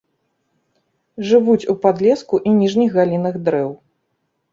Жывуць 1.31 1.69
у 1.73 1.75
падлеску 1.83 2.39
і 2.53 2.53
ніжніх 2.61 2.97
галінах 2.97 3.37
дрэў. 3.51 3.69